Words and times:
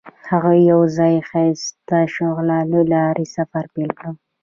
هغوی 0.29 0.59
یوځای 0.71 1.13
د 1.19 1.25
ښایسته 1.29 1.97
شعله 2.13 2.59
له 2.71 2.81
لارې 2.93 3.25
سفر 3.35 3.63
پیل 3.73 3.89
کړ. 3.99 4.07